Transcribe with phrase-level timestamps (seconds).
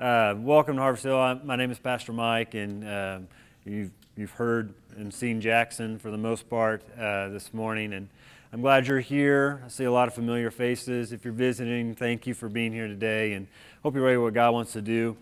[0.00, 1.18] Uh, welcome to Harvest Hill.
[1.18, 3.18] I'm, my name is Pastor Mike, and uh,
[3.66, 7.92] you've, you've heard and seen Jackson for the most part uh, this morning.
[7.92, 8.08] And
[8.50, 9.62] I'm glad you're here.
[9.62, 11.12] I see a lot of familiar faces.
[11.12, 13.46] If you're visiting, thank you for being here today, and
[13.82, 15.18] hope you're ready for what God wants to do.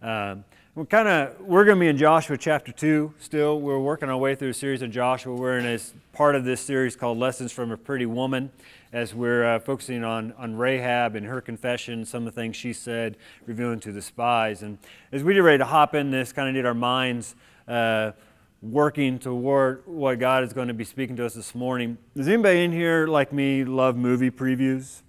[0.00, 0.44] Um,
[0.74, 3.12] we're kind of we're going to be in Joshua chapter two.
[3.18, 5.34] Still, we're working our way through a series of Joshua.
[5.34, 5.78] We're in a
[6.16, 8.50] part of this series called "Lessons from a Pretty Woman,"
[8.92, 12.72] as we're uh, focusing on on Rahab and her confession, some of the things she
[12.72, 13.16] said,
[13.46, 14.62] revealing to the spies.
[14.62, 14.78] And
[15.10, 17.34] as we get ready to hop in this, kind of need our minds.
[17.66, 18.12] Uh,
[18.62, 21.98] working toward what God is going to be speaking to us this morning.
[22.16, 25.02] Does anybody in here, like me, love movie previews?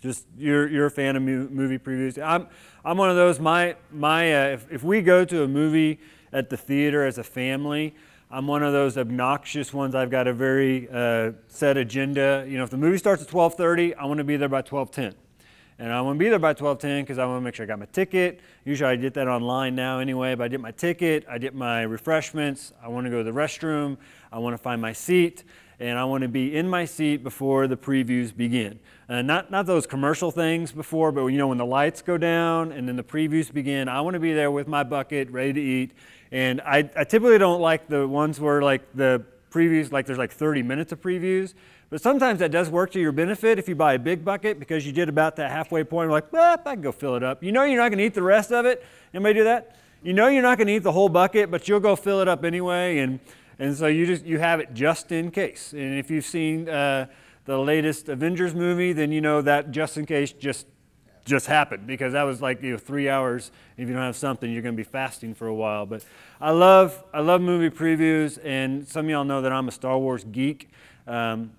[0.00, 2.22] Just you're, you're a fan of movie previews.
[2.22, 2.48] I'm,
[2.84, 3.38] I'm one of those.
[3.38, 6.00] My, my, uh, if, if we go to a movie
[6.32, 7.94] at the theater as a family,
[8.28, 9.94] I'm one of those obnoxious ones.
[9.94, 12.44] I've got a very uh, set agenda.
[12.48, 15.14] You know, if the movie starts at 12:30, I want to be there by 12:10.
[15.78, 17.66] And I want to be there by 12:10 because I want to make sure I
[17.68, 18.40] got my ticket.
[18.64, 21.82] Usually I get that online now anyway, but I get my ticket, I get my
[21.82, 23.96] refreshments, I want to go to the restroom,
[24.32, 25.44] I want to find my seat,
[25.78, 28.78] and I want to be in my seat before the previews begin.
[29.08, 32.72] Uh, not, not those commercial things before, but you know when the lights go down
[32.72, 35.60] and then the previews begin, I want to be there with my bucket ready to
[35.60, 35.92] eat.
[36.32, 40.32] And I, I typically don't like the ones where like the previews, like there's like
[40.32, 41.54] 30 minutes of previews
[41.88, 44.84] but sometimes that does work to your benefit if you buy a big bucket because
[44.84, 46.06] you did about that halfway point.
[46.06, 47.44] You're like, well, I can go fill it up.
[47.44, 48.84] You know you're not going to eat the rest of it.
[49.14, 49.76] Anybody do that?
[50.02, 52.28] You know you're not going to eat the whole bucket, but you'll go fill it
[52.28, 52.98] up anyway.
[52.98, 53.20] And,
[53.58, 55.72] and so you just you have it just in case.
[55.72, 57.06] And if you've seen uh,
[57.44, 60.66] the latest Avengers movie, then you know that just in case just
[61.24, 63.50] just happened because that was like you know three hours.
[63.76, 65.86] If you don't have something, you're going to be fasting for a while.
[65.86, 66.04] But
[66.40, 69.98] I love I love movie previews, and some of y'all know that I'm a Star
[69.98, 70.70] Wars geek.
[71.06, 71.52] Um,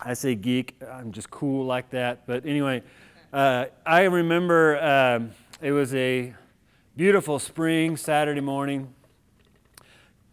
[0.00, 2.26] I say geek, I'm just cool like that.
[2.26, 2.82] But anyway,
[3.32, 6.34] uh, I remember um, it was a
[6.96, 8.94] beautiful spring Saturday morning.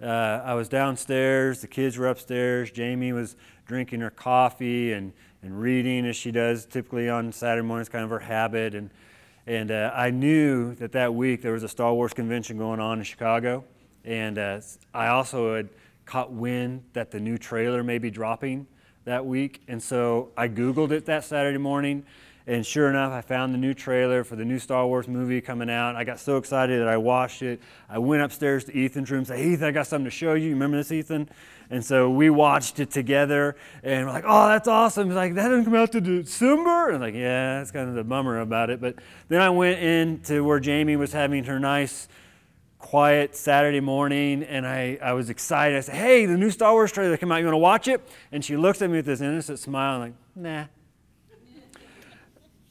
[0.02, 2.70] Uh, I was downstairs, the kids were upstairs.
[2.70, 7.90] Jamie was drinking her coffee and, and reading as she does typically on Saturday mornings,
[7.90, 8.76] kind of her habit.
[8.76, 8.92] And,
[9.48, 13.00] and uh, I knew that that week there was a Star Wars convention going on
[13.00, 13.64] in Chicago.
[14.06, 14.62] And uh,
[14.94, 15.70] I also had
[16.06, 18.68] caught wind that the new trailer may be dropping
[19.06, 19.62] that week.
[19.68, 22.06] And so I Googled it that Saturday morning.
[22.48, 25.70] And sure enough, I found the new trailer for the new Star Wars movie coming
[25.70, 25.98] out.
[25.98, 27.60] I got so excited that I watched it.
[27.90, 30.52] I went upstairs to Ethan's room and said, Ethan, I got something to show you.
[30.52, 31.30] Remember this, Ethan?
[31.70, 35.08] And so we watched it together and we're like, oh, that's awesome.
[35.08, 36.88] He's like, that doesn't come out to December?
[36.88, 38.80] And I'm like, yeah, that's kind of the bummer about it.
[38.80, 38.96] But
[39.28, 42.08] then I went in to where Jamie was having her nice
[42.80, 45.78] quiet Saturday morning and I, I was excited.
[45.78, 47.40] I said, Hey, the new Star Wars trailer came out.
[47.40, 48.08] You want to watch it?
[48.32, 49.96] And she looks at me with this innocent smile.
[49.96, 50.66] I'm like, Nah.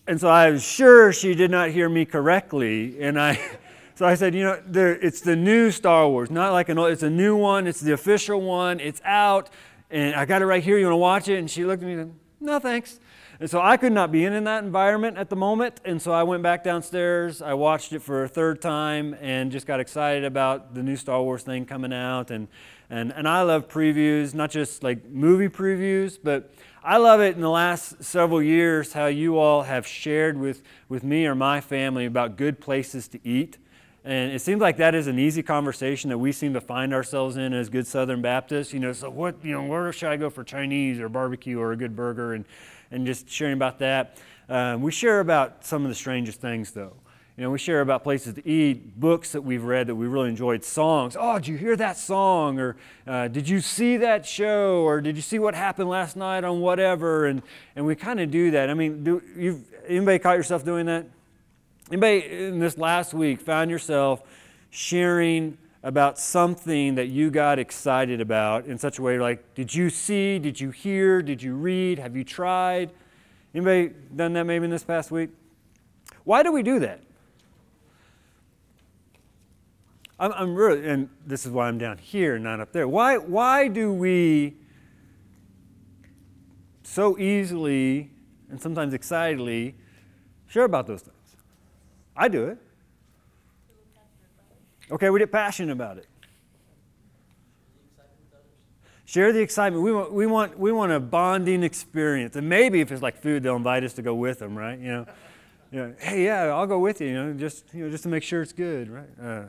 [0.06, 3.00] And so I was sure she did not hear me correctly.
[3.00, 3.40] And I,
[3.94, 6.92] so I said, You know, there, it's the new Star Wars, not like an old,
[6.92, 7.66] it's a new one.
[7.66, 8.80] It's the official one.
[8.80, 9.50] It's out.
[9.90, 10.78] And I got it right here.
[10.78, 11.38] You want to watch it?
[11.38, 13.00] And she looked at me and said, No, thanks.
[13.38, 15.80] And so I could not be in, in that environment at the moment.
[15.84, 17.42] And so I went back downstairs.
[17.42, 21.22] I watched it for a third time and just got excited about the new Star
[21.22, 22.30] Wars thing coming out.
[22.30, 22.48] And,
[22.88, 26.50] and, and I love previews, not just like movie previews, but
[26.88, 31.02] I love it in the last several years how you all have shared with, with
[31.02, 33.58] me or my family about good places to eat.
[34.04, 37.36] And it seems like that is an easy conversation that we seem to find ourselves
[37.38, 38.72] in as good Southern Baptists.
[38.72, 41.72] You know, so what, you know, where should I go for Chinese or barbecue or
[41.72, 42.34] a good burger?
[42.34, 42.44] And,
[42.92, 44.18] and just sharing about that.
[44.48, 46.92] Um, we share about some of the strangest things, though.
[47.36, 50.30] You know, we share about places to eat, books that we've read that we really
[50.30, 51.18] enjoyed, songs.
[51.20, 52.58] Oh, did you hear that song?
[52.58, 52.76] Or
[53.06, 54.82] uh, did you see that show?
[54.84, 57.26] Or did you see what happened last night on whatever?
[57.26, 57.42] And,
[57.74, 58.70] and we kind of do that.
[58.70, 61.06] I mean, do you anybody caught yourself doing that?
[61.90, 64.22] Anybody in this last week found yourself
[64.70, 69.90] sharing about something that you got excited about in such a way like, did you
[69.90, 72.90] see, did you hear, did you read, have you tried?
[73.54, 75.30] Anybody done that maybe in this past week?
[76.24, 77.02] Why do we do that?
[80.18, 82.88] I'm, I'm really, and this is why I'm down here, not up there.
[82.88, 84.56] Why, why do we
[86.82, 88.10] so easily
[88.48, 89.74] and sometimes excitedly
[90.46, 91.16] share about those things?
[92.16, 92.58] I do it.
[94.90, 96.06] Okay, we get passionate about it.
[99.04, 99.84] Share the excitement.
[99.84, 102.36] We want, we, want, we want a bonding experience.
[102.36, 104.78] And maybe if it's like food, they'll invite us to go with them, right?
[104.78, 105.06] You know,
[105.70, 108.08] you know hey, yeah, I'll go with you, you know, just, you know, just to
[108.08, 109.08] make sure it's good, right?
[109.22, 109.42] Uh,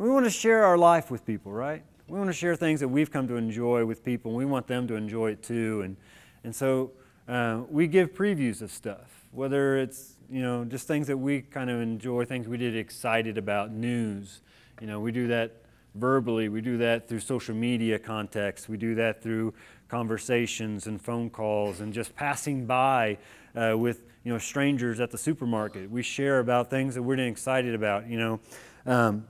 [0.00, 1.82] we want to share our life with people, right?
[2.08, 4.66] We want to share things that we've come to enjoy with people, and we want
[4.66, 5.82] them to enjoy it too.
[5.82, 5.98] And,
[6.42, 6.92] and so
[7.28, 9.26] uh, we give previews of stuff.
[9.32, 13.36] whether it's you know just things that we kind of enjoy, things we get excited
[13.36, 14.40] about, news.
[14.80, 15.52] You know, we do that
[15.94, 19.52] verbally, we do that through social media context, we do that through
[19.88, 23.18] conversations and phone calls and just passing by
[23.54, 25.90] uh, with you know strangers at the supermarket.
[25.90, 28.08] We share about things that we're excited about.
[28.08, 28.40] You know,
[28.86, 29.26] um,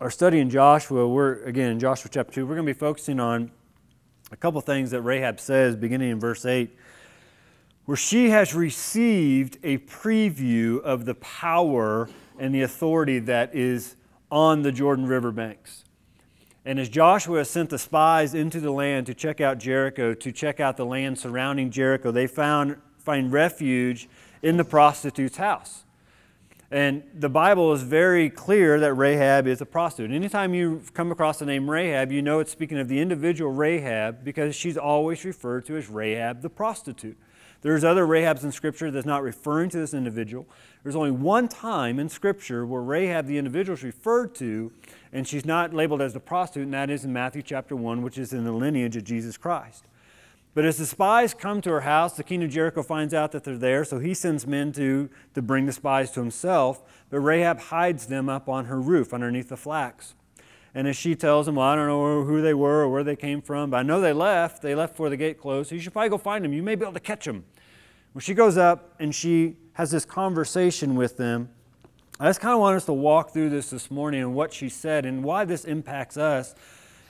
[0.00, 2.46] our study in Joshua, we're again in Joshua chapter two.
[2.46, 3.52] We're going to be focusing on
[4.32, 6.76] a couple things that Rahab says, beginning in verse eight,
[7.84, 12.08] where she has received a preview of the power
[12.40, 13.94] and the authority that is
[14.32, 15.84] on the Jordan River banks.
[16.64, 20.58] And as Joshua sent the spies into the land to check out Jericho, to check
[20.58, 24.08] out the land surrounding Jericho, they found find refuge
[24.42, 25.83] in the prostitute's house.
[26.70, 30.10] And the Bible is very clear that Rahab is a prostitute.
[30.10, 34.24] Anytime you come across the name Rahab, you know it's speaking of the individual Rahab
[34.24, 37.16] because she's always referred to as Rahab the prostitute.
[37.64, 40.46] There's other Rahabs in Scripture that's not referring to this individual.
[40.82, 44.70] There's only one time in Scripture where Rahab the individual is referred to,
[45.14, 48.18] and she's not labeled as the prostitute, and that is in Matthew chapter 1, which
[48.18, 49.84] is in the lineage of Jesus Christ.
[50.54, 53.42] But as the spies come to her house, the king of Jericho finds out that
[53.42, 56.82] they're there, so he sends men to, to bring the spies to himself.
[57.10, 60.14] But Rahab hides them up on her roof underneath the flax.
[60.72, 63.16] And as she tells them, Well, I don't know who they were or where they
[63.16, 64.62] came from, but I know they left.
[64.62, 66.52] They left before the gate closed, so you should probably go find them.
[66.52, 67.44] You may be able to catch them.
[68.12, 71.48] Well, she goes up and she has this conversation with them.
[72.20, 74.68] I just kind of want us to walk through this this morning and what she
[74.68, 76.54] said and why this impacts us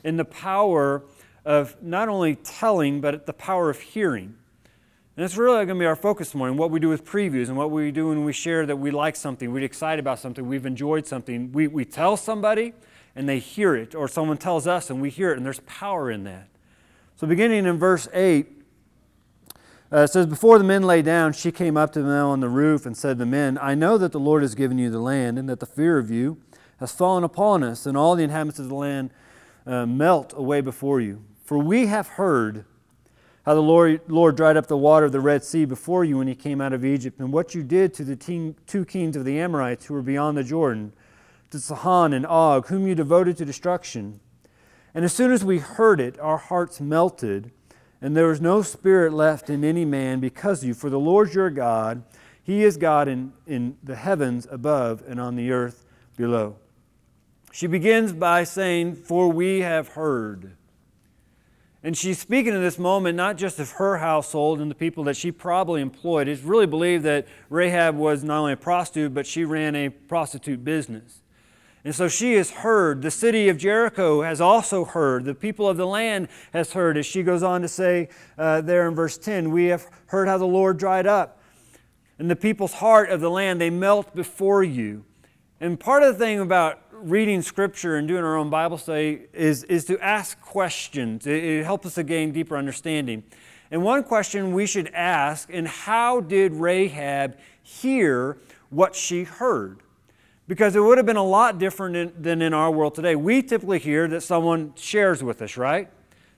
[0.02, 1.02] and the power
[1.44, 4.36] of not only telling, but the power of hearing.
[5.16, 7.48] And that's really going to be our focus this morning what we do with previews
[7.48, 10.46] and what we do when we share that we like something, we're excited about something,
[10.46, 11.52] we've enjoyed something.
[11.52, 12.72] We, we tell somebody
[13.14, 16.10] and they hear it, or someone tells us and we hear it, and there's power
[16.10, 16.48] in that.
[17.16, 18.48] So, beginning in verse 8,
[19.92, 22.48] uh, it says, Before the men lay down, she came up to them on the
[22.48, 24.98] roof and said to the men, I know that the Lord has given you the
[24.98, 26.38] land, and that the fear of you
[26.80, 29.10] has fallen upon us, and all the inhabitants of the land
[29.64, 31.22] uh, melt away before you.
[31.44, 32.64] For we have heard
[33.44, 36.26] how the Lord, Lord dried up the water of the Red Sea before you when
[36.26, 39.38] you came out of Egypt, and what you did to the two kings of the
[39.38, 40.92] Amorites who were beyond the Jordan,
[41.50, 44.18] to Sihon and Og, whom you devoted to destruction.
[44.94, 47.50] And as soon as we heard it, our hearts melted,
[48.00, 50.74] and there was no spirit left in any man because of you.
[50.74, 52.02] For the Lord your God,
[52.42, 55.84] He is God in, in the heavens above and on the earth
[56.16, 56.56] below.
[57.52, 60.56] She begins by saying, For we have heard.
[61.84, 65.18] And she's speaking in this moment not just of her household and the people that
[65.18, 66.28] she probably employed.
[66.28, 70.64] It's really believed that Rahab was not only a prostitute, but she ran a prostitute
[70.64, 71.20] business.
[71.84, 73.02] And so she has heard.
[73.02, 75.26] The city of Jericho has also heard.
[75.26, 76.96] The people of the land has heard.
[76.96, 78.08] As she goes on to say
[78.38, 81.42] uh, there in verse 10, we have heard how the Lord dried up.
[82.18, 85.04] And the people's heart of the land, they melt before you.
[85.60, 89.62] And part of the thing about reading scripture and doing our own Bible study is,
[89.64, 91.26] is to ask questions.
[91.26, 93.22] It, it helps us to gain deeper understanding.
[93.70, 98.38] And one question we should ask, and how did Rahab hear
[98.70, 99.80] what she heard?
[100.48, 103.16] Because it would have been a lot different in, than in our world today.
[103.16, 105.90] We typically hear that someone shares with us, right?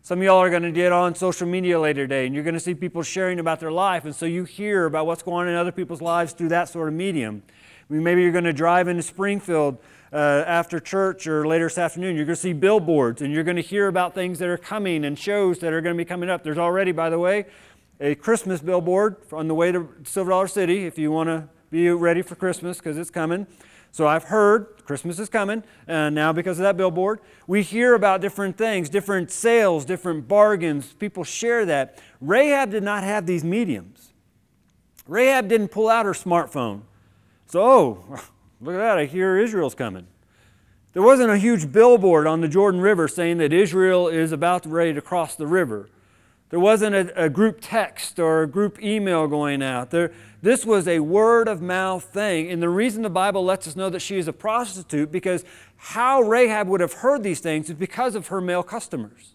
[0.02, 2.54] Some of y'all are going to get on social media later today, and you're going
[2.54, 5.48] to see people sharing about their life, and so you hear about what's going on
[5.48, 7.42] in other people's lives through that sort of medium.
[7.88, 9.78] I mean, maybe you're going to drive into Springfield
[10.13, 13.56] uh, after church or later this afternoon, you're going to see billboards and you're going
[13.56, 16.31] to hear about things that are coming and shows that are going to be coming
[16.31, 16.43] up.
[16.43, 17.46] There's already, by the way,
[18.01, 21.89] a Christmas billboard on the way to Silver Dollar City if you want to be
[21.91, 23.46] ready for Christmas because it's coming.
[23.91, 27.20] So I've heard Christmas is coming uh, now because of that billboard.
[27.46, 30.93] We hear about different things, different sales, different bargains.
[30.93, 31.98] People share that.
[32.20, 34.13] Rahab did not have these mediums.
[35.08, 36.82] Rahab didn't pull out her smartphone.
[37.46, 38.20] So, oh,
[38.60, 40.06] Look at that, I hear Israel's coming.
[40.94, 44.94] There wasn't a huge billboard on the Jordan River saying that Israel is about ready
[44.94, 45.91] to cross the river.
[46.48, 49.91] There wasn't a, a group text or a group email going out.
[49.91, 52.51] There, this was a word of mouth thing.
[52.51, 55.44] And the reason the Bible lets us know that she is a prostitute, because
[55.77, 59.34] how Rahab would have heard these things is because of her male customers.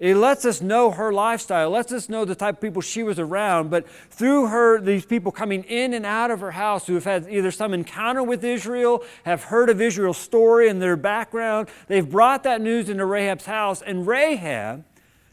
[0.00, 3.18] It lets us know her lifestyle, lets us know the type of people she was
[3.20, 3.70] around.
[3.70, 7.28] But through her, these people coming in and out of her house who have had
[7.30, 12.42] either some encounter with Israel, have heard of Israel's story and their background, they've brought
[12.42, 13.82] that news into Rahab's house.
[13.82, 14.84] And Rahab,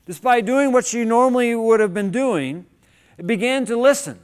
[0.05, 2.67] despite doing what she normally would have been doing,
[3.25, 4.19] began to listen.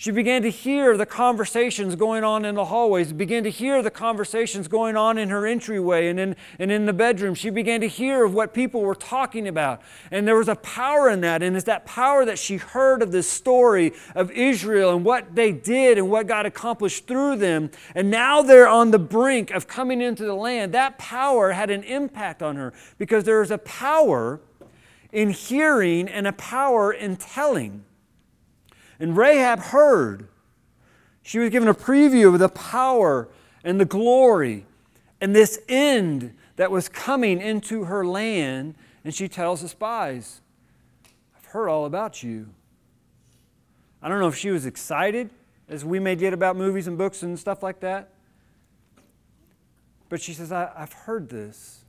[0.00, 3.90] She began to hear the conversations going on in the hallways, began to hear the
[3.90, 7.34] conversations going on in her entryway and in, and in the bedroom.
[7.34, 9.82] She began to hear of what people were talking about.
[10.12, 11.42] And there was a power in that.
[11.42, 15.50] And it's that power that she heard of this story of Israel and what they
[15.50, 17.68] did and what God accomplished through them.
[17.96, 20.72] And now they're on the brink of coming into the land.
[20.74, 24.38] That power had an impact on her because there is a power
[25.10, 27.84] in hearing and a power in telling.
[29.00, 30.28] And Rahab heard.
[31.22, 33.28] She was given a preview of the power
[33.62, 34.64] and the glory
[35.20, 38.74] and this end that was coming into her land.
[39.04, 40.40] And she tells the spies,
[41.36, 42.48] I've heard all about you.
[44.02, 45.30] I don't know if she was excited,
[45.68, 48.10] as we may get about movies and books and stuff like that.
[50.08, 51.84] But she says, I, have heard this.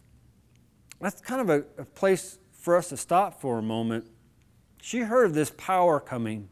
[0.99, 4.05] That's kind of a, a place for us to stop for a moment.
[4.81, 6.49] She heard of this power coming.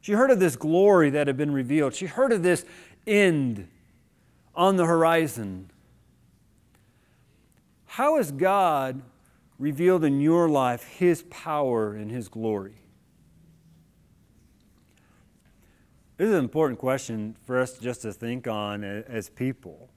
[0.00, 1.94] She heard of this glory that had been revealed.
[1.94, 2.64] She heard of this
[3.06, 3.68] end
[4.54, 5.70] on the horizon.
[7.86, 9.02] How has God
[9.58, 12.74] revealed in your life His power and His glory?
[16.16, 19.88] This is an important question for us just to think on as people.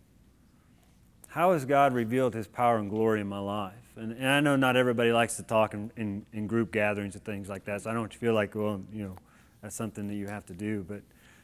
[1.28, 3.74] How has God revealed His power and glory in my life?
[3.96, 7.24] And, and I know not everybody likes to talk in, in, in group gatherings and
[7.24, 9.16] things like that, so I don't feel like, well, you know,
[9.62, 10.86] that's something that you have to do.
[10.88, 11.02] But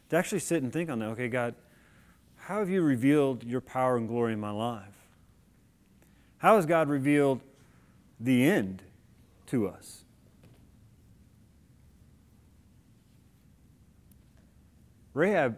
[0.09, 1.55] to actually sit and think on that, okay, God,
[2.38, 4.95] how have you revealed your power and glory in my life?
[6.38, 7.41] How has God revealed
[8.19, 8.83] the end
[9.47, 10.03] to us?
[15.13, 15.57] Rahab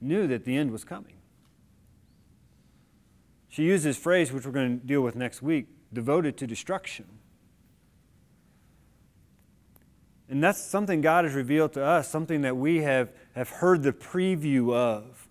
[0.00, 1.14] knew that the end was coming.
[3.48, 7.06] She used this phrase, which we're going to deal with next week devoted to destruction.
[10.28, 13.92] And that's something God has revealed to us, something that we have, have heard the
[13.92, 15.28] preview of.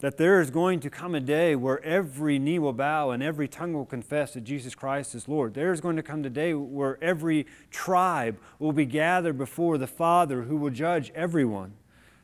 [0.00, 3.46] That there is going to come a day where every knee will bow and every
[3.46, 5.54] tongue will confess that Jesus Christ is Lord.
[5.54, 9.86] There is going to come a day where every tribe will be gathered before the
[9.86, 11.74] Father who will judge everyone.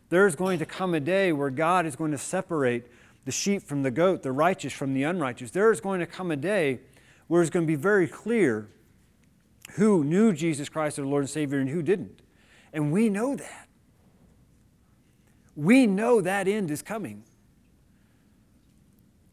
[0.08, 2.86] There is going to come a day where God is going to separate
[3.24, 5.52] the sheep from the goat, the righteous from the unrighteous.
[5.52, 6.80] There is going to come a day
[7.28, 8.68] where it's going to be very clear
[9.72, 12.20] who knew Jesus Christ as our Lord and Savior and who didn't.
[12.72, 13.68] And we know that.
[15.54, 17.24] We know that end is coming.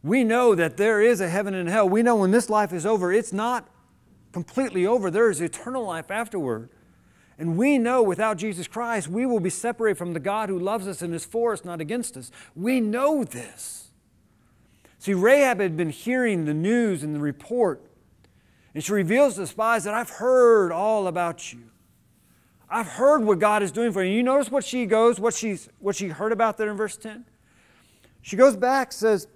[0.04, 1.88] We know that there is a heaven and hell.
[1.90, 3.68] We know when this life is over, it's not
[4.32, 5.10] completely over.
[5.10, 6.70] There is eternal life afterward.
[7.38, 10.88] And we know without Jesus Christ, we will be separated from the God who loves
[10.88, 12.32] us and is for us, not against us.
[12.56, 13.90] We know this.
[15.00, 17.84] See, Rahab had been hearing the news and the report
[18.76, 21.62] and she reveals to the spies that I've heard all about you.
[22.70, 24.14] I've heard what God is doing for you.
[24.14, 27.24] You notice what she goes, what she's what she heard about there in verse 10?
[28.22, 29.28] She goes back, says,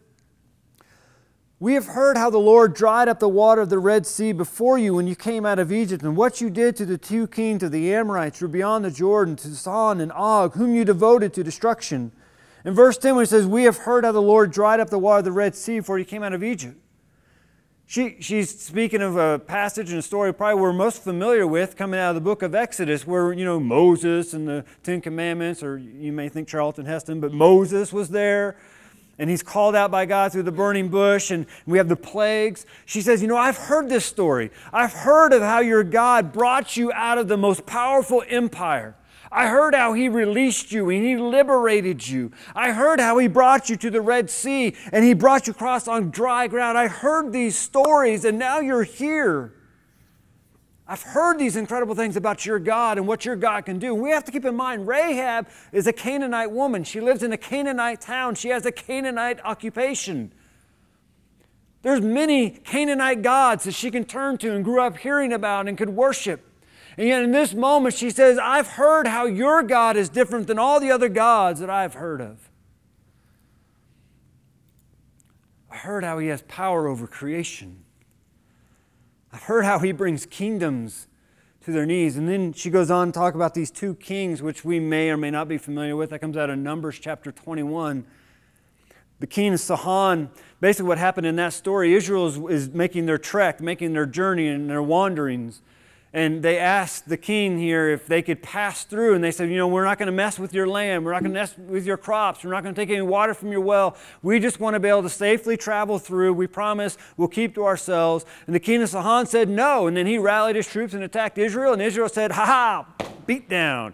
[1.58, 4.78] We have heard how the Lord dried up the water of the Red Sea before
[4.78, 7.64] you when you came out of Egypt, and what you did to the two kings
[7.64, 11.34] of the Amorites who were beyond the Jordan, to Sihon and Og, whom you devoted
[11.36, 12.12] to destruction.
[12.66, 15.00] In verse 10, when it says, We have heard how the Lord dried up the
[15.00, 16.76] water of the Red Sea before you came out of Egypt.
[17.90, 22.00] She, she's speaking of a passage and a story probably we're most familiar with coming
[22.00, 25.80] out of the book of Exodus, where, you know, Moses and the Ten Commandments, or
[25.80, 28.58] you may think Charlton Heston, but Moses was there
[29.18, 32.68] and he's called out by God through the burning bush, and we have the plagues.
[32.86, 34.52] She says, You know, I've heard this story.
[34.72, 38.96] I've heard of how your God brought you out of the most powerful empire.
[39.32, 42.32] I heard how he released you and he liberated you.
[42.56, 45.88] I heard how he brought you to the Red Sea and he brought you across
[45.88, 46.78] on dry ground.
[46.78, 49.54] I heard these stories and now you're here.
[50.88, 53.94] I've heard these incredible things about your God and what your God can do.
[53.94, 56.84] We have to keep in mind Rahab is a Canaanite woman.
[56.84, 58.34] She lives in a Canaanite town.
[58.34, 60.32] She has a Canaanite occupation.
[61.84, 65.78] There's many Canaanite gods that she can turn to and grew up hearing about and
[65.78, 66.49] could worship.
[67.00, 70.60] And yet, in this moment, she says, I've heard how your God is different than
[70.60, 72.50] all the other gods that I've heard of.
[75.72, 77.86] I heard how he has power over creation.
[79.32, 81.08] I've heard how he brings kingdoms
[81.62, 82.18] to their knees.
[82.18, 85.16] And then she goes on to talk about these two kings, which we may or
[85.16, 86.10] may not be familiar with.
[86.10, 88.06] That comes out of Numbers chapter 21.
[89.22, 93.18] The king of Sihon, basically what happened in that story, Israel is, is making their
[93.18, 95.62] trek, making their journey and their wanderings.
[96.12, 99.14] And they asked the king here if they could pass through.
[99.14, 101.06] And they said, You know, we're not going to mess with your land.
[101.06, 102.44] We're not going to mess with your crops.
[102.44, 103.96] We're not going to take any water from your well.
[104.24, 106.34] We just want to be able to safely travel through.
[106.34, 108.26] We promise we'll keep to ourselves.
[108.48, 109.86] And the king of Sihon said no.
[109.86, 111.74] And then he rallied his troops and attacked Israel.
[111.74, 113.94] And Israel said, Ha ha, beat down.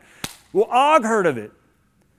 [0.53, 1.51] Well, Og heard of it.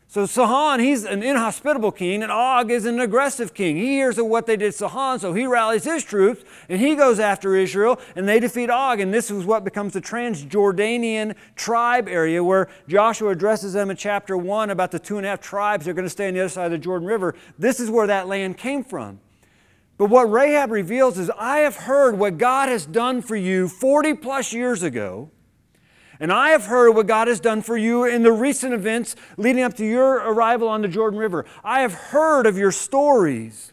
[0.08, 3.76] So Sihon, he's an inhospitable king, and Og is an aggressive king.
[3.76, 6.94] He hears of what they did to Sihon, so he rallies his troops, and he
[6.94, 9.00] goes after Israel, and they defeat Og.
[9.00, 14.36] And this is what becomes the Transjordanian tribe area, where Joshua addresses them in chapter
[14.36, 16.40] 1 about the two and a half tribes that are going to stay on the
[16.40, 17.34] other side of the Jordan River.
[17.58, 19.18] This is where that land came from.
[19.98, 24.14] But what Rahab reveals is I have heard what God has done for you 40
[24.14, 25.30] plus years ago
[26.18, 29.62] and I have heard what God has done for you in the recent events leading
[29.62, 31.44] up to your arrival on the Jordan River.
[31.62, 33.72] I have heard of your stories.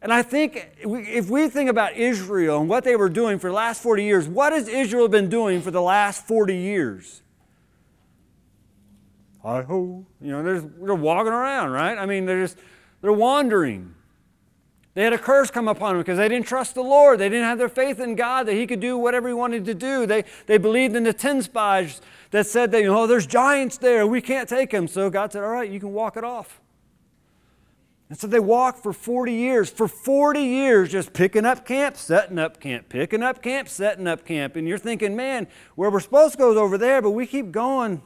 [0.00, 3.54] And I think if we think about Israel and what they were doing for the
[3.54, 7.22] last 40 years, what has Israel been doing for the last 40 years?
[9.42, 10.04] Hi ho.
[10.20, 11.98] You know, they're, they're walking around, right?
[11.98, 12.58] I mean, they're just,
[13.00, 13.94] they're wandering.
[14.94, 17.18] They had a curse come upon them because they didn't trust the Lord.
[17.18, 19.74] They didn't have their faith in God that He could do whatever He wanted to
[19.74, 20.04] do.
[20.04, 24.06] They, they believed in the 10 spies that said that, you know, there's giants there.
[24.06, 24.86] We can't take them.
[24.86, 26.60] So God said, all right, you can walk it off.
[28.10, 29.70] And so they walked for 40 years.
[29.70, 34.26] For 40 years, just picking up camp, setting up camp, picking up camp, setting up
[34.26, 34.56] camp.
[34.56, 35.46] And you're thinking, man,
[35.76, 38.02] where we're supposed to go is over there, but we keep going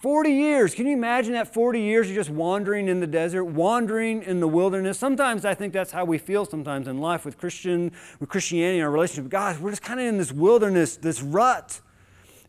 [0.00, 0.74] 40 years.
[0.74, 4.48] Can you imagine that 40 years of just wandering in the desert, wandering in the
[4.48, 4.98] wilderness?
[4.98, 8.90] Sometimes I think that's how we feel sometimes in life with Christian, with Christianity, our
[8.90, 9.60] relationship with God.
[9.60, 11.80] We're just kind of in this wilderness, this rut.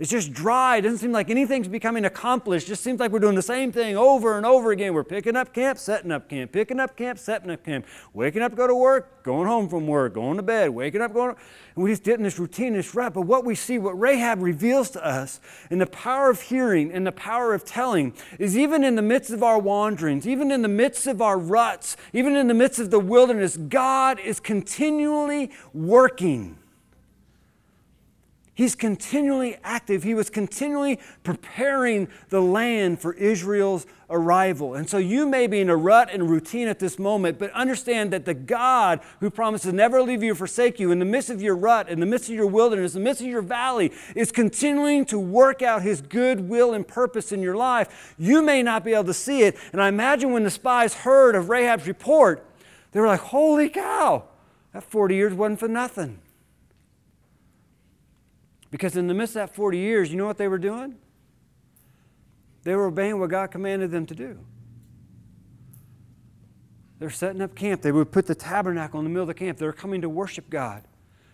[0.01, 0.77] It's just dry.
[0.77, 2.65] It doesn't seem like anything's becoming accomplished.
[2.65, 4.96] It just seems like we're doing the same thing over and over again.
[4.96, 8.55] We're picking up camp, setting up camp, picking up camp, setting up camp, waking up,
[8.55, 11.36] go to work, going home from work, going to bed, waking up, going.
[11.75, 13.13] And we just get in this routine, this rut.
[13.13, 15.39] But what we see, what Rahab reveals to us
[15.70, 19.29] in the power of hearing and the power of telling is even in the midst
[19.29, 22.89] of our wanderings, even in the midst of our ruts, even in the midst of
[22.89, 26.58] the wilderness, God is continually working.
[28.53, 30.03] He's continually active.
[30.03, 34.75] He was continually preparing the land for Israel's arrival.
[34.75, 38.12] And so you may be in a rut and routine at this moment, but understand
[38.12, 41.41] that the God who promises never leave you or forsake you in the midst of
[41.41, 44.34] your rut, in the midst of your wilderness, in the midst of your valley, is
[44.34, 48.13] continuing to work out his good will and purpose in your life.
[48.17, 49.58] You may not be able to see it.
[49.72, 52.46] And I imagine when the spies heard of Rahab's report,
[52.91, 54.25] they were like, holy cow,
[54.74, 56.19] that 40 years wasn't for nothing.
[58.71, 60.95] Because in the midst of that 40 years, you know what they were doing?
[62.63, 64.39] They were obeying what God commanded them to do.
[66.99, 67.81] They're setting up camp.
[67.81, 69.57] They would put the tabernacle in the middle of the camp.
[69.57, 70.84] They were coming to worship God.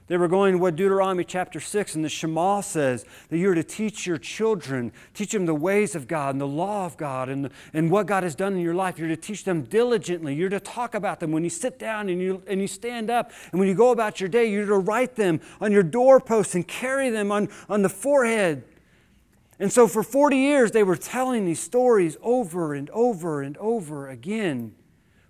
[0.08, 3.64] They were going to what Deuteronomy chapter 6 and the Shema says that you're to
[3.64, 7.50] teach your children, teach them the ways of God and the law of God and,
[7.74, 8.98] and what God has done in your life.
[8.98, 10.34] You're to teach them diligently.
[10.34, 13.32] You're to talk about them when you sit down and you, and you stand up.
[13.52, 16.66] And when you go about your day, you're to write them on your doorposts and
[16.66, 18.64] carry them on, on the forehead.
[19.60, 24.08] And so for 40 years, they were telling these stories over and over and over
[24.08, 24.74] again.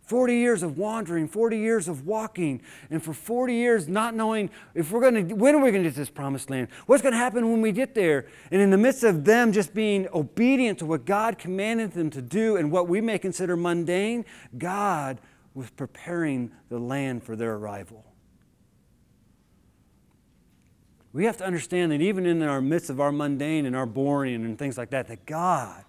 [0.07, 4.89] 40 years of wandering, 40 years of walking, and for 40 years not knowing if
[4.89, 6.69] we're going to, when are we going to get this promised land?
[6.85, 8.25] What's going to happen when we get there?
[8.49, 12.21] And in the midst of them just being obedient to what God commanded them to
[12.21, 14.23] do and what we may consider mundane,
[14.57, 15.19] God
[15.53, 18.05] was preparing the land for their arrival.
[21.11, 24.45] We have to understand that even in our midst of our mundane and our boring
[24.45, 25.83] and things like that, that God,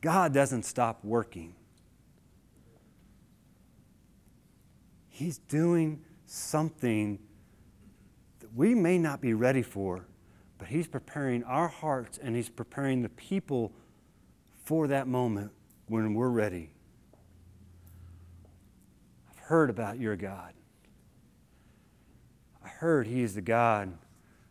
[0.00, 1.54] God doesn't stop working.
[5.18, 7.18] He's doing something
[8.38, 10.06] that we may not be ready for,
[10.58, 13.72] but He's preparing our hearts and He's preparing the people
[14.62, 15.50] for that moment
[15.88, 16.70] when we're ready.
[19.28, 20.52] I've heard about your God.
[22.64, 23.98] I heard He is the God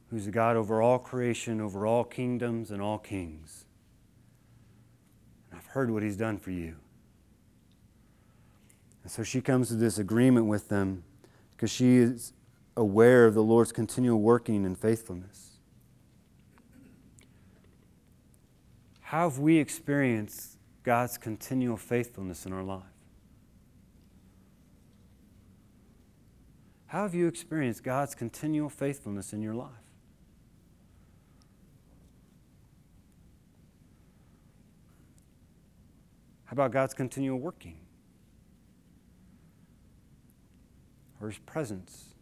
[0.09, 3.63] who's the God over all creation, over all kingdoms, and all kings.
[5.49, 6.75] And I've heard what He's done for you.
[9.07, 11.05] And so she comes to this agreement with them
[11.55, 12.33] because she is
[12.75, 15.59] aware of the Lord's continual working and faithfulness.
[18.99, 22.83] How have we experienced God's continual faithfulness in our life?
[26.87, 29.69] How have you experienced God's continual faithfulness in your life?
[36.43, 37.86] How about God's continual working?
[41.21, 42.13] Or His presence.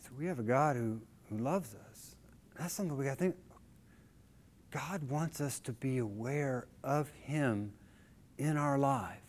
[0.00, 2.16] So we have a God who, who loves us.
[2.58, 3.36] That's something we got to think.
[4.70, 7.72] God wants us to be aware of Him
[8.38, 9.20] in our life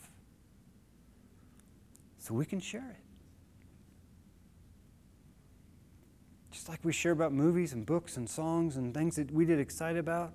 [2.18, 3.06] so we can share it.
[6.56, 9.60] just like we share about movies and books and songs and things that we get
[9.60, 10.34] excited about,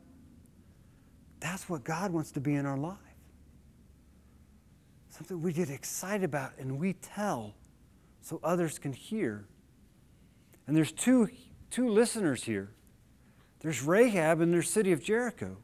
[1.41, 2.97] that's what God wants to be in our life.
[5.09, 7.55] Something we get excited about and we tell
[8.21, 9.47] so others can hear.
[10.67, 11.29] And there's two,
[11.71, 12.71] two listeners here
[13.61, 15.59] there's Rahab and there's city of Jericho.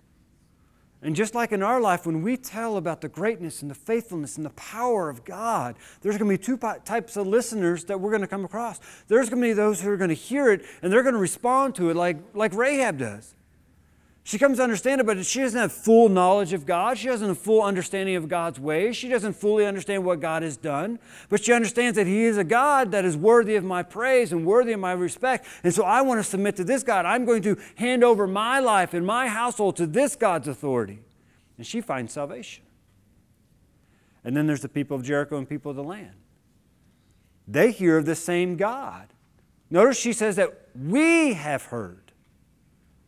[1.02, 4.36] And just like in our life, when we tell about the greatness and the faithfulness
[4.36, 8.10] and the power of God, there's going to be two types of listeners that we're
[8.10, 8.80] going to come across.
[9.06, 11.20] There's going to be those who are going to hear it and they're going to
[11.20, 13.35] respond to it like, like Rahab does.
[14.26, 16.98] She comes to understand it, but she doesn't have full knowledge of God.
[16.98, 18.96] She doesn't have full understanding of God's ways.
[18.96, 20.98] She doesn't fully understand what God has done.
[21.28, 24.44] But she understands that He is a God that is worthy of my praise and
[24.44, 25.46] worthy of my respect.
[25.62, 27.06] And so I want to submit to this God.
[27.06, 30.98] I'm going to hand over my life and my household to this God's authority.
[31.56, 32.64] And she finds salvation.
[34.24, 36.16] And then there's the people of Jericho and people of the land.
[37.46, 39.06] They hear of the same God.
[39.70, 42.05] Notice she says that we have heard.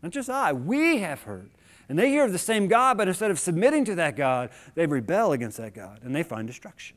[0.02, 1.50] Not just I, we have heard.
[1.88, 4.86] And they hear of the same God, but instead of submitting to that God, they
[4.86, 6.96] rebel against that God and they find destruction.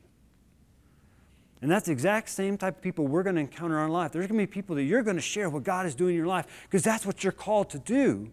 [1.62, 4.12] And that's the exact same type of people we're going to encounter in life.
[4.12, 6.18] There's going to be people that you're going to share what God is doing in
[6.18, 8.32] your life because that's what you're called to do.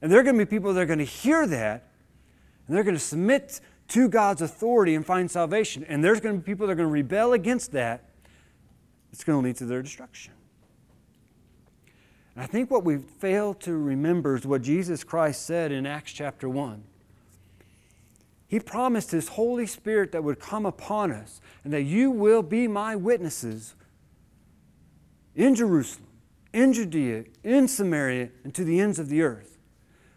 [0.00, 1.90] And there are going to be people that are going to hear that
[2.66, 5.84] and they're going to submit to God's authority and find salvation.
[5.84, 8.10] And there's going to be people that are going to rebel against that.
[9.12, 10.32] It's going to lead to their destruction.
[12.36, 16.12] And I think what we fail to remember is what Jesus Christ said in Acts
[16.12, 16.84] chapter 1.
[18.46, 22.68] He promised His Holy Spirit that would come upon us and that you will be
[22.68, 23.74] my witnesses
[25.34, 26.06] in Jerusalem,
[26.52, 29.58] in Judea, in Samaria, and to the ends of the earth.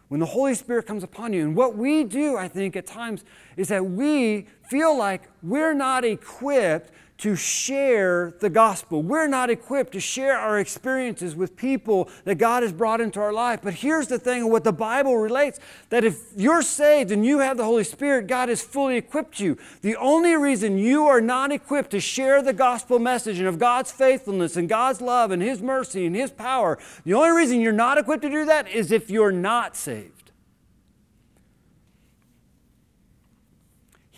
[0.08, 3.24] When the Holy Spirit comes upon you, and what we do, I think, at times,
[3.56, 9.02] is that we feel like we're not equipped to share the gospel.
[9.02, 13.32] We're not equipped to share our experiences with people that God has brought into our
[13.32, 13.60] life.
[13.62, 17.58] But here's the thing what the Bible relates that if you're saved and you have
[17.58, 19.58] the Holy Spirit, God has fully equipped you.
[19.82, 23.92] The only reason you are not equipped to share the gospel message and of God's
[23.92, 27.98] faithfulness and God's love and His mercy and His power, the only reason you're not
[27.98, 30.19] equipped to do that is if you're not saved.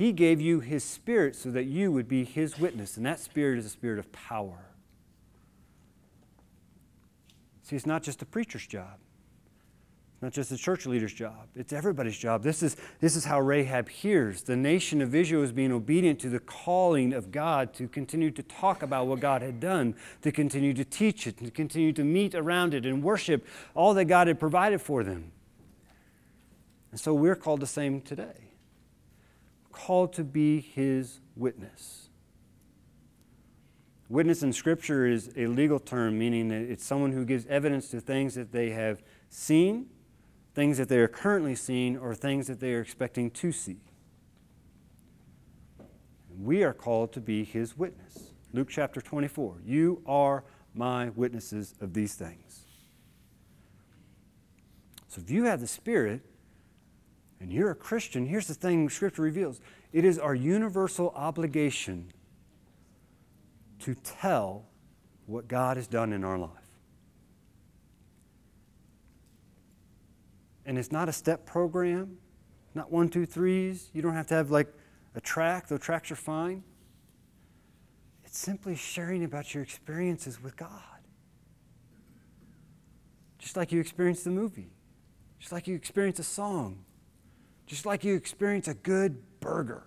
[0.03, 3.61] He gave you His Spirit so that you would be His witness, and that Spirit
[3.61, 4.67] is a spirit of power.
[7.62, 8.99] See, it's not just a preacher's job.
[10.15, 11.47] It's not just a church leader's job.
[11.55, 12.43] It's everybody's job.
[12.43, 14.43] This is, this is how Rahab hears.
[14.43, 18.43] The nation of Israel is being obedient to the calling of God to continue to
[18.43, 22.35] talk about what God had done, to continue to teach it, to continue to meet
[22.35, 25.31] around it and worship all that God had provided for them.
[26.91, 28.52] And so we're called the same today
[29.73, 32.11] called to be his witness.
[34.09, 38.01] Witness in Scripture is a legal term, meaning that it's someone who gives evidence to
[38.01, 39.87] things that they have seen,
[40.55, 43.79] things that they are currently seeing, or things that they are expecting to see.
[46.39, 48.33] We are called to be his witness.
[48.53, 49.63] Luke chapter 24.
[49.65, 52.67] You are my witnesses of these things.
[55.09, 56.23] So if you have the Spirit,
[57.43, 59.61] and you're a Christian, here's the thing Scripture reveals
[59.93, 62.13] it is our universal obligation
[63.81, 64.67] to tell
[65.27, 66.51] what God has done in our life.
[70.65, 72.17] And it's not a step program,
[72.77, 73.91] not one, two, threes.
[73.93, 74.73] You don't have to have like
[75.17, 76.63] a track, though tracks are fine.
[78.25, 80.71] It's simply sharing about your experiences with God.
[83.41, 84.71] Just like you experience the movie,
[85.41, 86.85] just like you experience a song,
[87.66, 89.85] just like you experience a good burger.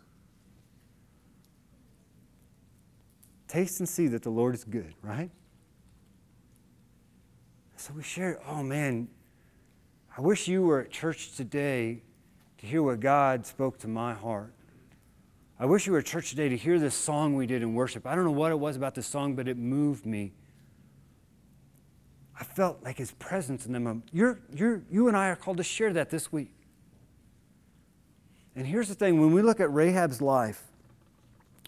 [3.48, 5.30] Taste and see that the Lord is good, right?
[7.78, 9.08] So we share, oh man,
[10.18, 12.02] I wish you were at church today
[12.58, 14.54] to hear what God spoke to my heart.
[15.60, 18.08] I wish you were at church today to hear this song we did in worship.
[18.08, 20.34] I don't know what it was about this song, but it moved me.
[22.40, 24.04] I felt like his presence in them.
[24.12, 26.52] You're, you're, you and I are called to share that this week.
[28.56, 30.64] And here's the thing when we look at Rahab's life,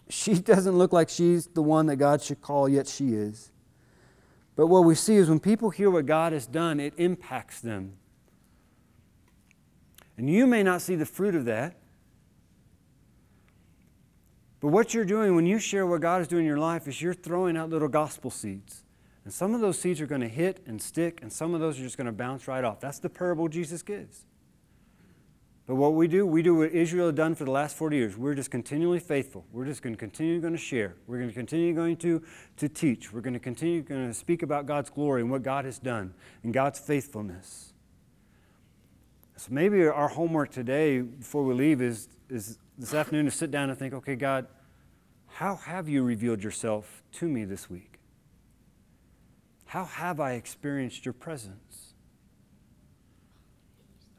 [0.08, 3.50] she doesn't look like she's the one that God should call, yet she is.
[4.56, 7.94] But what we see is when people hear what God has done, it impacts them.
[10.16, 11.76] And you may not see the fruit of that.
[14.60, 17.00] But what you're doing when you share what God is doing in your life is
[17.00, 18.82] you're throwing out little gospel seeds.
[19.24, 21.78] And some of those seeds are going to hit and stick, and some of those
[21.78, 22.80] are just going to bounce right off.
[22.80, 24.24] That's the parable Jesus gives.
[25.68, 28.16] But what we do, we do what Israel had done for the last 40 years.
[28.16, 29.44] We're just continually faithful.
[29.52, 30.94] We're just going to continue going to share.
[31.06, 32.22] We're going to continue going to,
[32.56, 33.12] to teach.
[33.12, 36.14] We're going to continue going to speak about God's glory and what God has done
[36.42, 37.74] and God's faithfulness.
[39.36, 43.68] So maybe our homework today before we leave is, is this afternoon to sit down
[43.68, 44.46] and think, okay, God,
[45.26, 47.98] how have you revealed yourself to me this week?
[49.66, 51.67] How have I experienced your presence?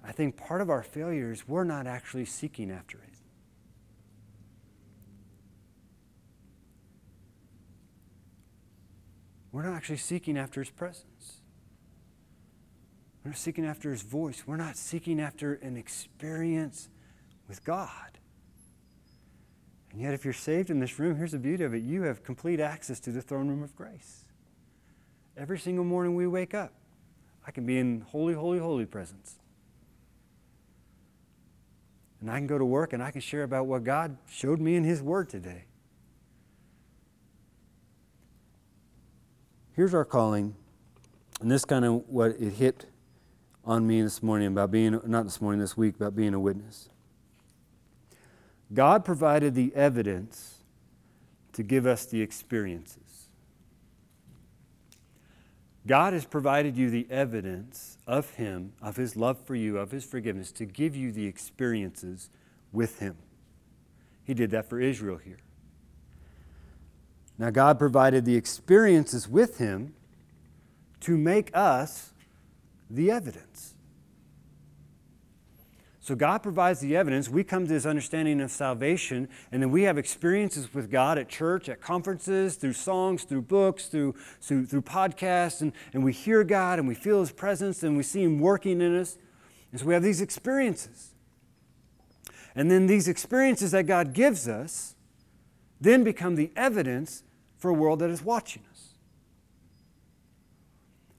[0.03, 3.03] I think part of our failure is we're not actually seeking after it.
[9.51, 11.41] We're not actually seeking after his presence.
[13.23, 14.43] We're not seeking after his voice.
[14.45, 16.87] We're not seeking after an experience
[17.47, 18.19] with God.
[19.91, 22.23] And yet, if you're saved in this room, here's the beauty of it you have
[22.23, 24.25] complete access to the throne room of grace.
[25.35, 26.73] Every single morning we wake up,
[27.45, 29.38] I can be in holy, holy, holy presence.
[32.21, 34.75] And I can go to work and I can share about what God showed me
[34.75, 35.65] in His Word today.
[39.73, 40.55] Here's our calling,
[41.39, 42.85] and this kind of what it hit
[43.63, 46.89] on me this morning about being, not this morning, this week, about being a witness.
[48.73, 50.63] God provided the evidence
[51.53, 53.29] to give us the experiences.
[55.87, 60.03] God has provided you the evidence of Him, of His love for you, of His
[60.03, 62.31] forgiveness, to give you the experiences
[62.73, 63.15] with Him.
[64.23, 65.37] He did that for Israel here.
[67.37, 69.93] Now, God provided the experiences with Him
[71.01, 72.11] to make us
[72.89, 73.68] the evidence.
[76.09, 77.29] So God provides the evidence.
[77.29, 81.29] We come to this understanding of salvation, and then we have experiences with God at
[81.29, 86.43] church, at conferences, through songs, through books, through, through, through podcasts, and, and we hear
[86.43, 89.19] God and we feel His presence and we see Him working in us.
[89.71, 91.13] And so we have these experiences.
[92.55, 94.95] And then these experiences that God gives us
[95.79, 97.21] then become the evidence
[97.55, 98.95] for a world that is watching us.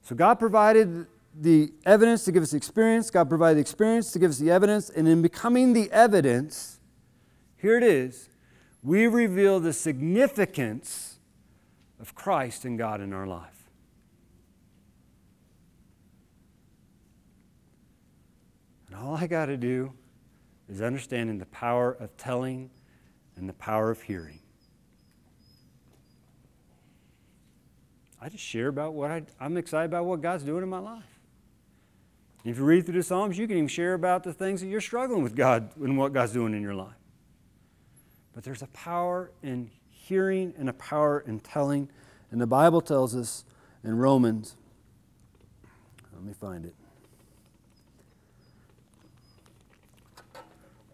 [0.03, 3.11] So God provided the evidence to give us the experience.
[3.11, 4.91] God provided the experience to give us the evidence.
[4.91, 6.81] And in becoming the evidence,
[7.57, 8.29] here it is,
[8.83, 11.19] we reveal the significance
[12.01, 13.71] of Christ and God in our life.
[18.89, 19.93] And all I got to do
[20.69, 22.71] is understanding the power of telling
[23.37, 24.41] and the power of hearing.
[28.21, 31.20] I just share about what I, I'm excited about what God's doing in my life.
[32.45, 34.81] If you read through the Psalms, you can even share about the things that you're
[34.81, 36.95] struggling with God and what God's doing in your life.
[38.33, 41.91] But there's a power in hearing and a power in telling.
[42.31, 43.45] And the Bible tells us
[43.85, 44.57] in Romans,
[46.15, 46.75] let me find it.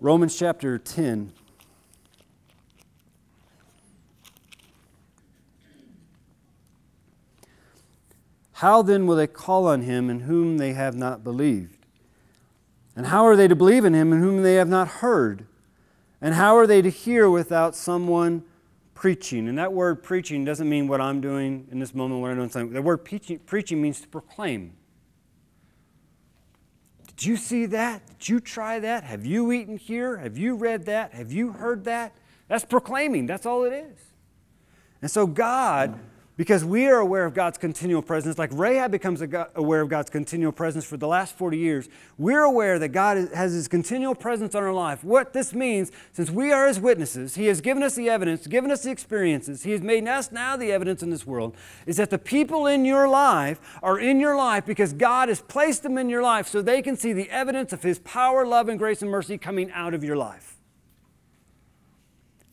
[0.00, 1.32] Romans chapter 10.
[8.56, 11.84] How then will they call on him in whom they have not believed?
[12.96, 15.46] And how are they to believe in him in whom they have not heard?
[16.22, 18.44] And how are they to hear without someone
[18.94, 19.46] preaching?
[19.46, 22.48] And that word preaching doesn't mean what I'm doing in this moment, what I'm doing.
[22.48, 22.72] Something.
[22.72, 24.72] The word preaching, preaching means to proclaim.
[27.08, 28.06] Did you see that?
[28.06, 29.04] Did you try that?
[29.04, 30.16] Have you eaten here?
[30.16, 31.12] Have you read that?
[31.12, 32.14] Have you heard that?
[32.48, 33.26] That's proclaiming.
[33.26, 33.98] That's all it is.
[35.02, 36.00] And so God
[36.36, 39.22] because we are aware of God's continual presence, like Rahab becomes
[39.54, 43.54] aware of God's continual presence for the last 40 years, we're aware that God has
[43.54, 45.02] His continual presence on our life.
[45.02, 48.70] What this means, since we are His witnesses, He has given us the evidence, given
[48.70, 52.10] us the experiences, He has made us now the evidence in this world, is that
[52.10, 56.10] the people in your life are in your life because God has placed them in
[56.10, 59.10] your life so they can see the evidence of His power, love, and grace and
[59.10, 60.55] mercy coming out of your life.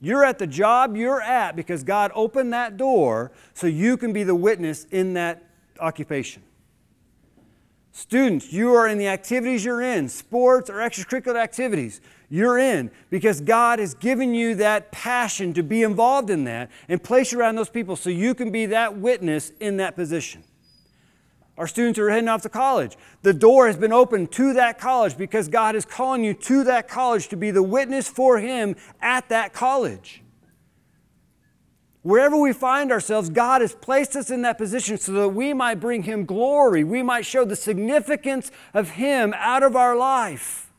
[0.03, 4.23] You're at the job you're at because God opened that door so you can be
[4.23, 5.43] the witness in that
[5.79, 6.43] occupation.
[7.93, 13.39] Students, you are in the activities you're in, sports or extracurricular activities you're in, because
[13.39, 17.55] God has given you that passion to be involved in that and place you around
[17.55, 20.43] those people so you can be that witness in that position.
[21.57, 22.97] Our students are heading off to college.
[23.21, 26.87] The door has been opened to that college because God is calling you to that
[26.87, 30.23] college to be the witness for Him at that college.
[32.01, 35.75] Wherever we find ourselves, God has placed us in that position so that we might
[35.75, 36.83] bring Him glory.
[36.83, 40.71] We might show the significance of Him out of our life.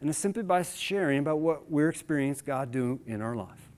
[0.00, 3.68] And it's simply by sharing about what we're experiencing God do in our life.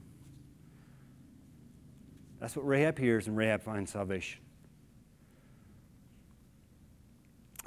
[2.38, 4.41] That's what Rahab hears, and Rahab finds salvation.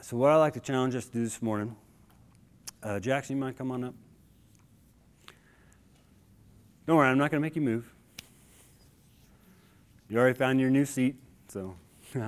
[0.08, 1.76] So, what I'd like to challenge us to do this morning,
[2.84, 3.96] Uh, Jackson, you might come on up?
[6.86, 7.92] Don't worry, I'm not going to make you move.
[10.08, 11.16] You already found your new seat,
[11.48, 11.76] so.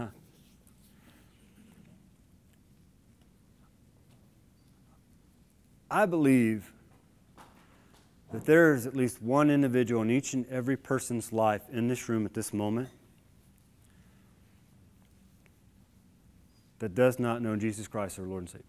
[5.91, 6.73] I believe
[8.31, 12.09] that there is at least one individual in each and every person's life in this
[12.09, 12.89] room at this moment
[16.79, 18.65] that does not know Jesus Christ, our Lord and Savior.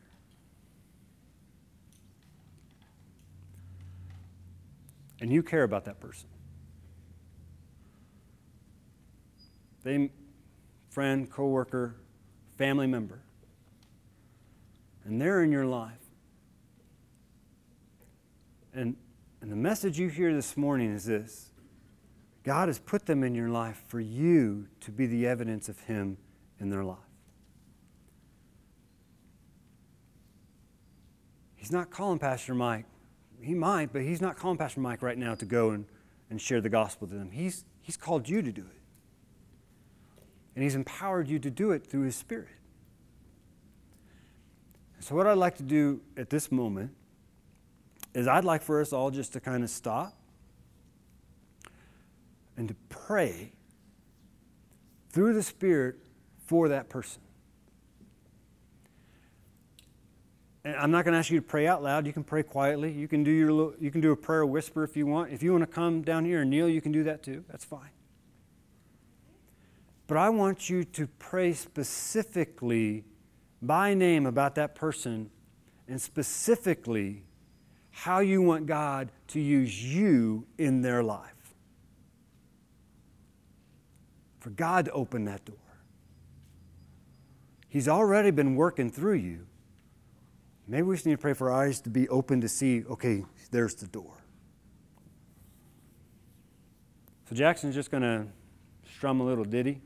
[5.21, 6.29] And you care about that person.
[9.83, 10.11] They,
[10.91, 11.97] friend, coworker,
[12.57, 13.21] family member,
[15.05, 15.93] and they're in your life.
[18.75, 18.97] And,
[19.41, 21.51] and the message you hear this morning is this
[22.45, 26.19] God has put them in your life for you to be the evidence of Him
[26.61, 27.08] in their life.
[31.69, 32.87] He's not calling Pastor Mike.
[33.43, 35.85] He might, but he's not calling Pastor Mike right now to go and,
[36.31, 37.31] and share the gospel to them.
[37.31, 38.81] He's, he's called you to do it.
[40.55, 42.49] And he's empowered you to do it through his spirit.
[45.01, 46.93] So, what I'd like to do at this moment
[48.15, 50.17] is I'd like for us all just to kind of stop
[52.57, 53.53] and to pray
[55.11, 55.97] through the Spirit
[56.47, 57.21] for that person.
[60.65, 62.07] And I'm not going to ask you to pray out loud.
[62.07, 62.93] You can pray quietly.
[62.93, 65.33] You can do your little, you can do a prayer whisper if you want.
[65.33, 67.45] If you want to come down here and kneel, you can do that too.
[67.49, 67.91] That's fine.
[70.07, 73.05] But I want you to pray specifically
[73.61, 75.31] by name about that person
[75.87, 77.25] and specifically
[77.91, 81.55] how you want God to use you in their life.
[84.41, 85.57] For God to open that door.
[87.69, 89.47] He's already been working through you.
[90.71, 93.25] Maybe we just need to pray for our eyes to be open to see, okay,
[93.51, 94.23] there's the door.
[97.29, 98.27] So Jackson's just going to
[98.87, 99.81] strum a little ditty.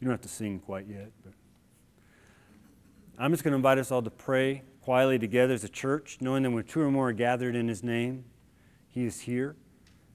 [0.00, 1.34] You don't have to sing quite yet, but
[3.18, 6.42] I'm just going to invite us all to pray quietly together as a church, knowing
[6.44, 8.24] that when two or more are gathered in His name,
[8.88, 9.54] He is here.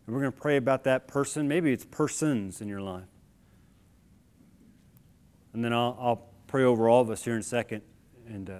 [0.06, 1.48] And we're going to pray about that person.
[1.48, 3.08] Maybe it's persons in your life.
[5.54, 7.82] And then I'll, I'll pray over all of us here in a second.
[8.28, 8.60] And uh,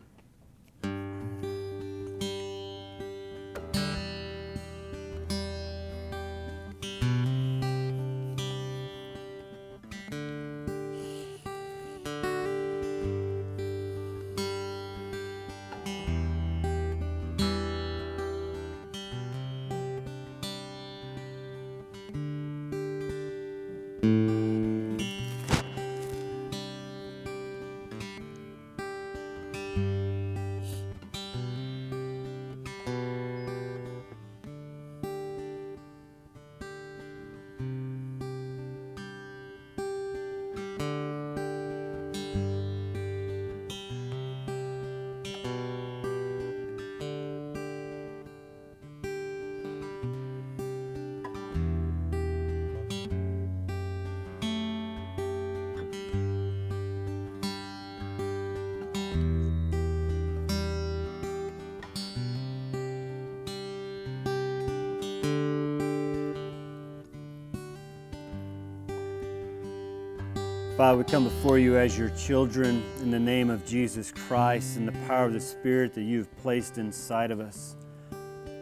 [70.81, 74.87] Father, we come before you as your children in the name of Jesus Christ and
[74.87, 77.75] the power of the Spirit that you've placed inside of us.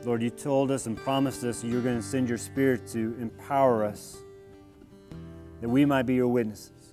[0.03, 3.85] Lord, you told us and promised us you're going to send your Spirit to empower
[3.85, 4.17] us
[5.61, 6.91] that we might be your witnesses.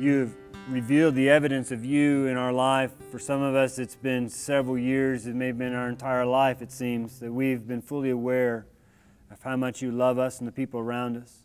[0.00, 0.34] You've
[0.68, 2.90] revealed the evidence of you in our life.
[3.12, 6.60] For some of us, it's been several years, it may have been our entire life,
[6.60, 8.66] it seems, that we've been fully aware
[9.30, 11.42] of how much you love us and the people around us.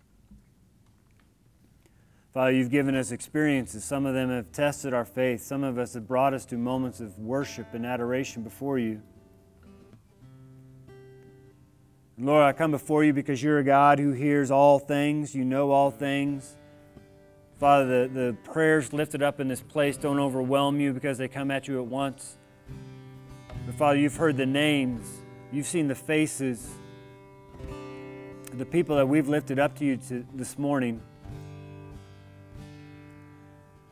[2.37, 3.83] Father, you've given us experiences.
[3.83, 5.41] Some of them have tested our faith.
[5.41, 9.01] Some of us have brought us to moments of worship and adoration before you.
[12.15, 15.33] And Lord, I come before you because you're a God who hears all things.
[15.33, 16.55] You know all things.
[17.59, 21.49] Father, the, the prayers lifted up in this place don't overwhelm you because they come
[21.49, 22.37] at you at once.
[23.65, 25.07] But Father, you've heard the names,
[25.51, 26.69] you've seen the faces,
[28.53, 31.01] the people that we've lifted up to you to, this morning.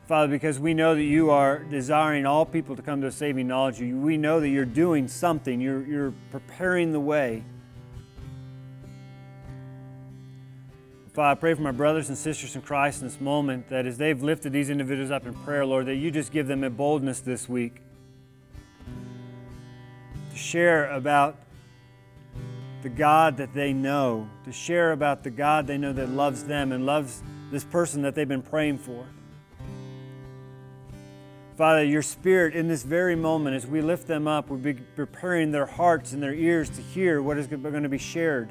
[0.06, 3.48] Father, because we know that you are desiring all people to come to a saving
[3.48, 3.80] knowledge.
[3.80, 7.42] We know that you're doing something, you're, you're preparing the way.
[11.12, 13.98] Father, I pray for my brothers and sisters in Christ in this moment that as
[13.98, 17.20] they've lifted these individuals up in prayer, Lord, that you just give them a boldness
[17.20, 17.80] this week
[20.30, 21.36] to share about
[22.82, 26.70] the God that they know, to share about the God they know that loves them
[26.70, 29.04] and loves this person that they've been praying for.
[31.56, 35.52] Father, your spirit in this very moment, as we lift them up, we'll be preparing
[35.52, 38.50] their hearts and their ears to hear what is going to be shared.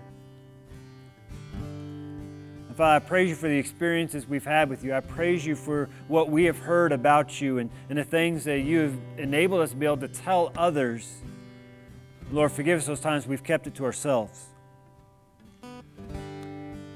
[1.53, 4.95] And Father, I praise you for the experiences we've had with you.
[4.95, 8.61] I praise you for what we have heard about you and, and the things that
[8.61, 11.17] you have enabled us to be able to tell others.
[12.31, 14.45] Lord, forgive us those times we've kept it to ourselves.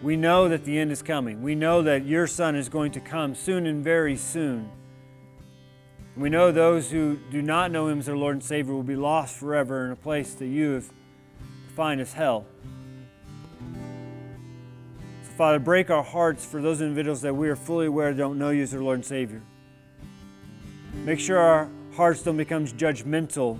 [0.01, 1.43] We know that the end is coming.
[1.43, 4.71] We know that your Son is going to come soon and very soon.
[6.15, 8.95] We know those who do not know Him as their Lord and Savior will be
[8.95, 10.89] lost forever in a place that you have
[11.67, 12.45] defined as hell.
[15.23, 18.49] So, Father, break our hearts for those individuals that we are fully aware don't know
[18.49, 19.41] you as their Lord and Savior.
[21.05, 23.59] Make sure our hearts don't become judgmental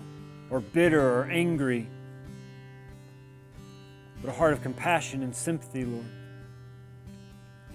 [0.49, 1.87] or bitter or angry,
[4.21, 6.05] but a heart of compassion and sympathy, Lord.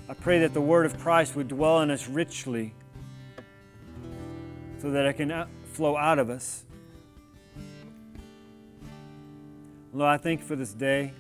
[0.09, 2.75] I pray that the word of Christ would dwell in us richly
[4.85, 6.63] so that it can uh, flow out of us.
[9.95, 11.15] Lord, I thank you for this day.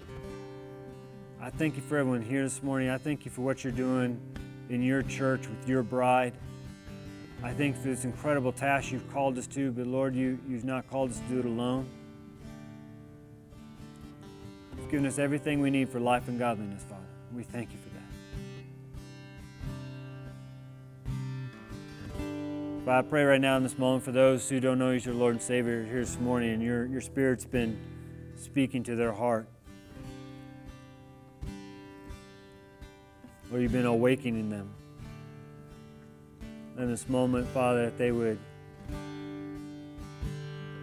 [1.40, 2.90] I thank you for everyone here this morning.
[2.90, 4.20] I thank you for what you're doing
[4.68, 6.34] in your church with your bride.
[7.42, 10.64] I thank you for this incredible task you've called us to, but Lord, you, you've
[10.64, 11.88] not called us to do it alone.
[14.76, 17.00] You've given us everything we need for life and godliness, Father.
[17.34, 17.78] We thank you
[22.84, 25.06] But I pray right now in this moment for those who don't know you as
[25.06, 27.78] your Lord and Savior here this morning, and your, your Spirit's been
[28.36, 29.48] speaking to their heart.
[33.50, 34.68] Or you've been awakening them.
[36.76, 38.38] In this moment, Father, that they would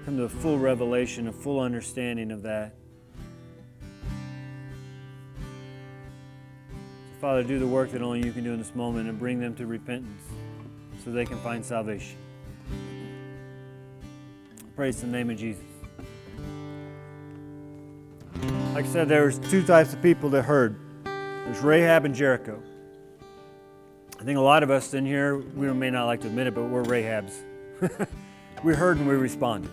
[0.05, 2.73] come to a full revelation, a full understanding of that.
[7.13, 9.39] So, Father, do the work that only you can do in this moment and bring
[9.39, 10.23] them to repentance
[11.03, 12.17] so they can find salvation.
[14.75, 15.63] Praise the name of Jesus.
[18.73, 20.79] Like I said, there's two types of people that heard.
[21.03, 22.61] There's Rahab and Jericho.
[24.19, 26.55] I think a lot of us in here, we may not like to admit it,
[26.55, 27.33] but we're Rahabs.
[28.63, 29.71] we heard and we responded.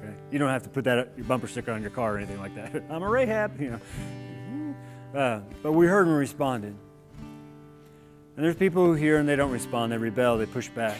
[0.00, 0.14] Okay?
[0.30, 2.54] You don't have to put that your bumper sticker on your car or anything like
[2.54, 2.84] that.
[2.90, 3.70] I'm a Rahab, you
[5.14, 5.18] know.
[5.18, 6.76] Uh, but we heard and responded.
[8.38, 10.96] And there's people who hear and they don't respond, they rebel, they push back.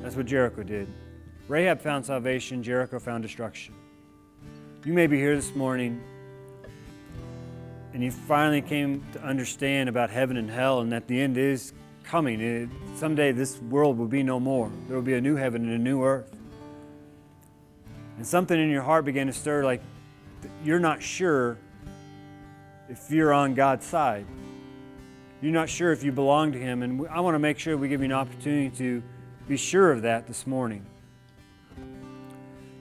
[0.00, 0.88] That's what Jericho did.
[1.46, 3.74] Rahab found salvation, Jericho found destruction.
[4.86, 6.02] You may be here this morning
[7.92, 11.74] and you finally came to understand about heaven and hell and that the end is
[12.04, 12.40] coming.
[12.40, 14.70] It, someday this world will be no more.
[14.86, 16.34] There will be a new heaven and a new earth.
[18.16, 19.82] And something in your heart began to stir like
[20.64, 21.58] you're not sure
[22.88, 24.24] if you're on God's side
[25.40, 26.82] you're not sure if you belong to Him.
[26.82, 29.02] And I want to make sure we give you an opportunity to
[29.46, 30.84] be sure of that this morning.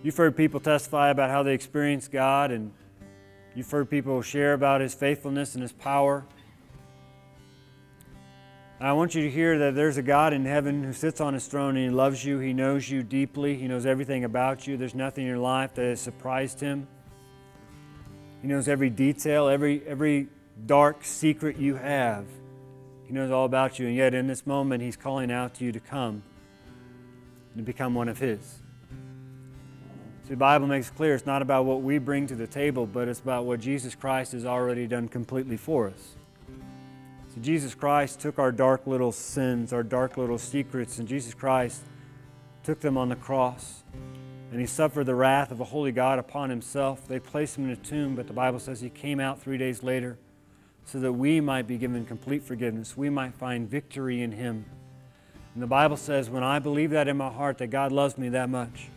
[0.04, 2.72] You've heard people testify about how they experience God, and
[3.56, 6.26] you've heard people share about His faithfulness and His power.
[8.80, 11.48] I want you to hear that there's a God in heaven who sits on His
[11.48, 12.38] throne and He loves you.
[12.38, 13.56] He knows you deeply.
[13.56, 14.78] He knows everything about you.
[14.78, 16.88] There's nothing in your life that has surprised Him.
[18.42, 20.28] He knows every detail, every, every
[20.68, 22.26] dark secret you have.
[23.08, 25.72] He knows all about you, and yet in this moment, He's calling out to you
[25.72, 26.24] to come
[27.56, 28.60] and become one of His.
[30.24, 33.08] See, the Bible makes clear it's not about what we bring to the table, but
[33.08, 36.16] it's about what Jesus Christ has already done completely for us.
[37.34, 41.84] So, Jesus Christ took our dark little sins, our dark little secrets, and Jesus Christ
[42.64, 43.84] took them on the cross.
[44.52, 47.08] And he suffered the wrath of a holy God upon himself.
[47.08, 49.84] They placed him in a tomb, but the Bible says he came out three days
[49.84, 50.18] later
[50.88, 52.96] so that we might be given complete forgiveness.
[52.96, 54.66] We might find victory in Him.
[55.54, 58.30] And the Bible says, when I believe that in my heart, that God loves me
[58.30, 58.88] that much,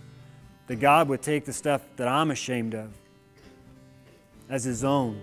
[0.69, 2.93] that God would take the stuff that I'm ashamed of
[4.49, 5.21] as His own.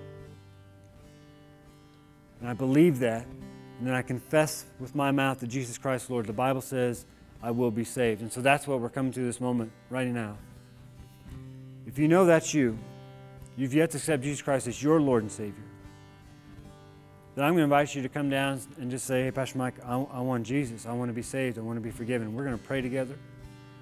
[2.42, 3.26] And I believe that.
[3.78, 6.26] And then I confess with my mouth that Jesus Christ, Lord.
[6.26, 7.06] The Bible says,
[7.42, 8.22] I will be saved.
[8.22, 10.38] And so that's what we're coming to this moment right now.
[11.86, 12.78] If you know that's you,
[13.56, 15.64] you've yet to accept Jesus Christ as your Lord and Savior
[17.38, 19.76] then I'm going to invite you to come down and just say, Hey, Pastor Mike,
[19.86, 20.88] I, I want Jesus.
[20.88, 21.60] I want to be saved.
[21.60, 22.34] I want to be forgiven.
[22.34, 23.16] We're going to pray together.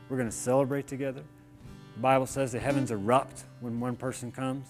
[0.09, 1.21] We're going to celebrate together.
[1.93, 4.67] The Bible says the heavens erupt when one person comes.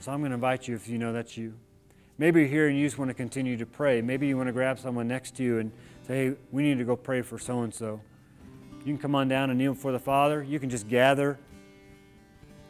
[0.00, 1.54] So I'm going to invite you, if you know that's you.
[2.18, 4.02] Maybe you're here and you just want to continue to pray.
[4.02, 5.70] Maybe you want to grab someone next to you and
[6.08, 8.00] say, hey, we need to go pray for so and so.
[8.80, 10.42] You can come on down and kneel before the Father.
[10.42, 11.38] You can just gather.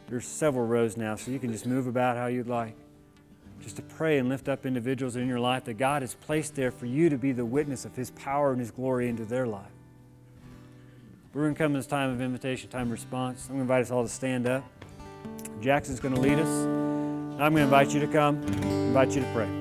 [0.09, 2.75] There's several rows now, so you can just move about how you'd like.
[3.61, 6.71] Just to pray and lift up individuals in your life that God has placed there
[6.71, 9.71] for you to be the witness of His power and His glory into their life.
[11.33, 13.43] We're going to come to this time of invitation, time of response.
[13.43, 14.63] I'm going to invite us all to stand up.
[15.61, 16.47] Jackson's going to lead us.
[16.47, 19.60] I'm going to invite you to come, invite you to pray.